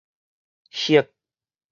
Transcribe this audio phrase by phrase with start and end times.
[0.81, 1.13] 黑